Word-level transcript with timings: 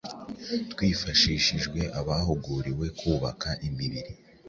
twifashishije 0.71 1.81
abahuguriwe 1.99 2.87
kubaka 2.99 3.49
imibiri 3.67 4.13